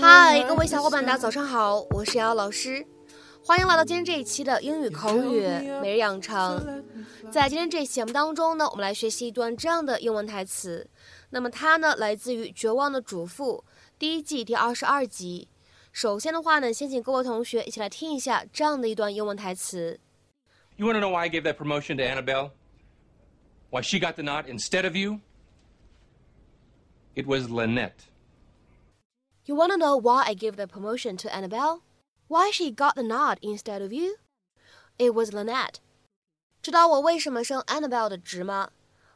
[0.00, 2.86] 嗨，各位小伙伴，大家早上好，我是瑶瑶老师，
[3.44, 5.40] 欢迎来到今天这一期的英语口语
[5.82, 6.84] 每日养成。
[7.28, 10.88] 在今天这期节目当中呢，我们来学习一段这样的英文台词。
[11.30, 13.64] 那么它呢，来自于《绝望的主妇》
[13.98, 15.48] 第一季第二十二集。
[15.90, 19.98] 首先的话呢，先请各位同学一起来听一下这样的一段英文台词。
[20.76, 22.52] You want to know why I gave that promotion to Annabelle?
[23.70, 25.18] Why she got the nod instead of you?
[27.16, 28.06] It was Lynette.
[29.45, 31.81] You want to know why I gave the promotion to Annabelle?
[32.27, 34.15] Why she got the nod instead of you?
[34.97, 35.79] It was Lynette.
[36.61, 38.71] 知道我为什么升 Annabelle 的职吗？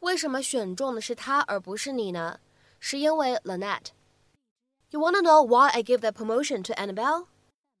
[0.00, 2.40] 为什么选中的是她而不是你呢？
[2.80, 7.26] 是因为 Lynette。You wanna know why I gave that promotion to Annabelle?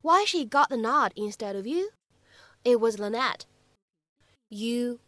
[0.02, 1.92] Why she got the nod instead of you?
[2.62, 3.46] It was Lynette.
[4.48, 5.00] You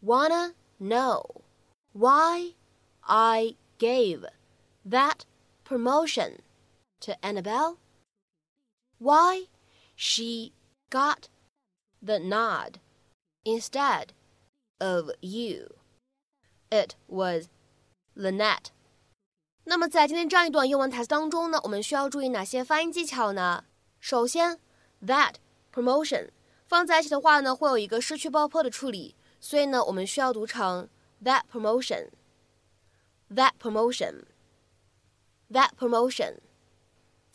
[0.00, 1.42] wanna know
[1.92, 2.54] why
[3.02, 4.24] I gave
[4.84, 5.24] that
[5.64, 6.38] promotion
[7.00, 7.78] to Annabelle?
[8.98, 9.48] Why
[9.96, 10.52] she
[10.90, 11.28] got
[12.00, 12.78] the nod
[13.44, 14.12] instead
[14.78, 15.76] of you.
[16.70, 17.48] It was
[18.16, 18.70] Lynette.
[19.64, 23.64] 那么在今天这样一段英文台词当中呢，我们需要注意哪些发音技巧呢？
[24.00, 24.58] 首先，
[25.04, 25.34] that
[25.72, 26.30] promotion
[26.66, 30.88] 放在一起的话呢，会有一个失去爆破的处理，所以呢，我们需要读成
[31.22, 36.38] that promotion。that promotion。that promotion。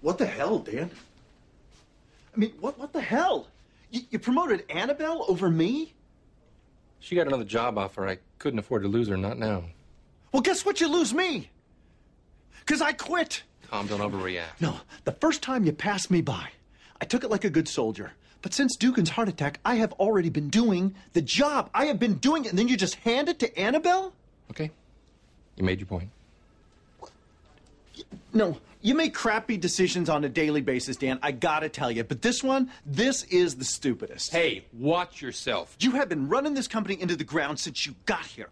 [0.00, 0.92] What the hell, Dan?
[2.32, 3.48] I mean, what what the hell?
[3.90, 5.92] You, you promoted Annabelle over me?
[7.00, 8.06] She got another job offer.
[8.06, 9.64] I couldn't afford to lose her, not now.
[10.30, 10.80] Well, guess what?
[10.80, 11.50] You lose me.
[12.60, 13.42] Because I quit.
[13.68, 14.60] Tom, don't overreact.
[14.60, 16.48] No, the first time you passed me by,
[17.00, 18.12] I took it like a good soldier.
[18.40, 21.70] But since Dugan's heart attack, I have already been doing the job.
[21.74, 24.12] I have been doing it, and then you just hand it to Annabelle?
[24.52, 24.70] Okay.
[25.56, 26.08] You made your point.
[28.32, 31.18] No, you make crappy decisions on a daily basis, Dan.
[31.22, 32.04] I gotta tell you.
[32.04, 34.32] But this one, this is the stupidest.
[34.32, 35.76] Hey, watch yourself.
[35.78, 38.48] You have been running this company into the ground since you got here.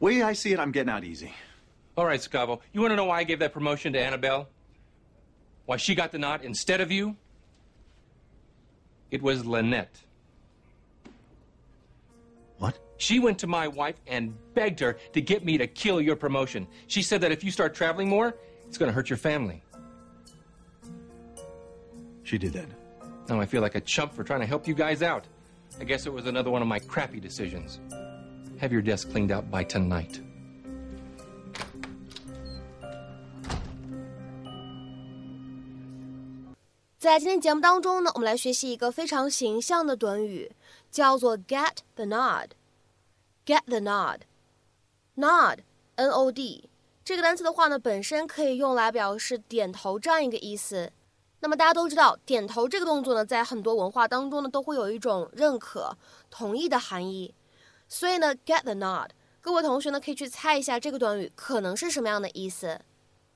[0.00, 1.32] Way I see it, I'm getting out easy.
[1.96, 2.60] All right, Scavo.
[2.72, 4.48] You want to know why I gave that promotion to Annabelle?
[5.66, 7.16] Why she got the nod instead of you?
[9.10, 9.96] It was Lynette.
[12.58, 12.78] What?
[12.96, 16.66] She went to my wife and begged her to get me to kill your promotion.
[16.86, 18.34] She said that if you start traveling more,
[18.68, 19.62] it's going to hurt your family.
[22.24, 22.68] She did that.
[23.28, 25.24] Now I feel like a chump for trying to help you guys out.
[25.80, 27.80] I guess it was another one of my crappy decisions.
[28.58, 30.20] Have your desk cleaned out by tonight.
[41.46, 42.54] Get the nod.
[43.44, 44.24] Get the nod.
[45.14, 45.62] Nod,
[45.98, 46.70] N-O-D.
[47.04, 50.90] 这个单词的话呢，本身可以用来表示点头这样一个意思。
[51.40, 55.98] 那么大家都知道，点头这个动作呢，在很多文化当中呢，都会有一种认可、
[56.30, 57.34] 同意的含义。
[57.86, 59.10] 所以呢，get the nod，
[59.42, 62.80] 各位同学呢，可以去猜一下这个短语可能是什么样的意思。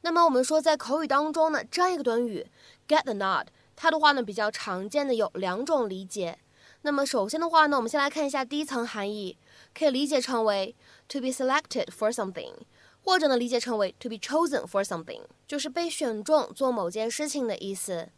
[0.01, 2.47] 那么我们说，在口语当中呢，这样一个短语
[2.89, 6.39] get the nod，它的话呢比较常见的有两种理解。
[6.83, 9.37] 那么首先的话呢，我们先来看一下第一层含义，
[9.79, 10.75] 可以理解成为
[11.07, 12.55] to be selected for something，
[13.08, 18.10] 或者呢理解成为 to be chosen for something，就是被选中做某件事情的意思。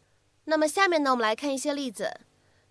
[0.44, 2.20] 那么下面呢，我们来看一些例子。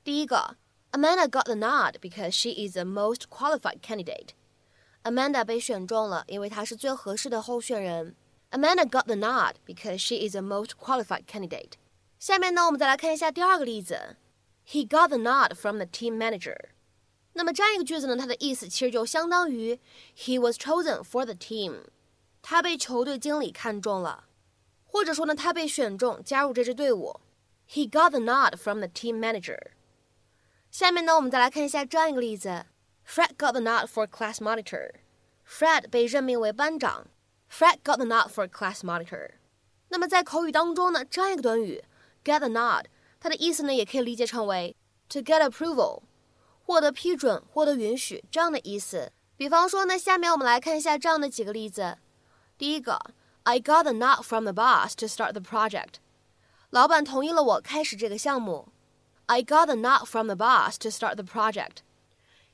[0.04, 0.56] 第一个，
[0.92, 8.16] Amanda got the nod because she is the most qualified candidate。Amanda 被选中了，因为她是最合适的候选人。
[8.52, 11.74] Amanda got the nod because she is the most qualified candidate。
[12.18, 14.16] 下面呢，我们再来看一下第二个例子。
[14.68, 16.56] He got the nod from the team manager。
[17.34, 19.78] 那么这样一个句子呢，它的意思其实就相当于
[20.18, 21.82] He was chosen for the team。
[22.43, 24.25] 他被球队经理看中了，
[24.85, 27.21] 或者说呢，他被选中加入这支队伍。
[27.69, 29.59] He got the nod from the team manager。
[30.71, 32.67] 下面呢，我们再来看一下这样一个例子
[33.07, 34.93] ：Fred got the nod for class monitor。
[35.47, 37.07] Fred 被任命为班长。
[37.51, 39.33] Fred got the nod for class monitor。
[39.89, 41.85] 那么在口语当中呢，这样一个短语
[42.25, 42.85] get the nod，
[43.19, 44.77] 它的意思呢也可以理解成为
[45.09, 46.03] to get approval，
[46.65, 49.13] 获得批准、获得允许这样的意思。
[49.37, 51.99] 比方说呢，下面我们来看一下这样的几个例子。
[52.60, 53.00] 第一个，
[53.44, 55.96] I got the nod from the boss to start the project。
[56.70, 58.70] 老板同意了我开始这个项目。
[59.28, 61.78] I got the nod from the boss to start the project。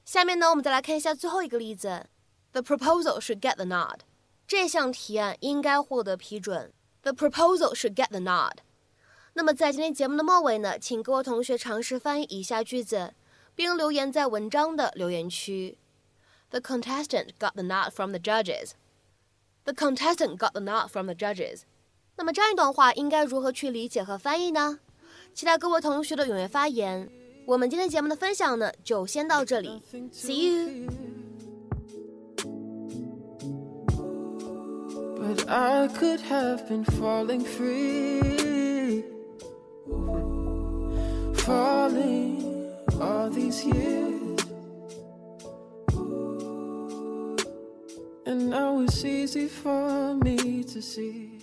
[0.06, 2.08] 下面呢，我们再来看一下最后一个例子。
[2.52, 4.00] The proposal should get the nod。
[4.48, 6.74] 这项提案应该获得批准。
[7.04, 8.58] The proposal should get the nod。
[9.34, 13.14] 那么在今天节目的末尾呢，请各位同学尝试翻译以下句子，
[13.56, 15.78] 并留言在文章的留言区。
[16.50, 18.72] The contestant got the nod from the judges.
[19.66, 21.62] The contestant got the nod from the judges.
[22.18, 24.80] 那么这样一段话应该如何去理解和翻译呢？
[25.34, 27.10] 期待各位同学的踊跃发言。
[27.46, 29.82] 我们今天节目的分享呢，就先到这里。
[30.12, 30.90] See you.
[35.18, 39.04] But I could have been falling free.
[41.36, 42.68] Falling
[43.00, 44.05] all these years.
[48.27, 51.36] And now it's easy for me to see.